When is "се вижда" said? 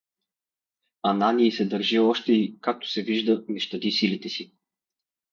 2.91-3.43